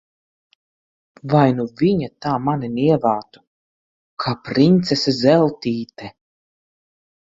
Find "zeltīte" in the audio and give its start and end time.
5.25-6.15